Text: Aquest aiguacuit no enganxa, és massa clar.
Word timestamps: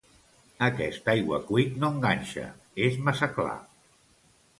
Aquest 0.67 1.11
aiguacuit 1.11 1.77
no 1.83 1.91
enganxa, 1.97 2.45
és 2.87 2.97
massa 3.09 3.29
clar. 3.37 3.55